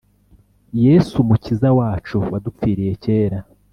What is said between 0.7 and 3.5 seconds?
Yes’ Umukiza wacu wadupfiriye kera.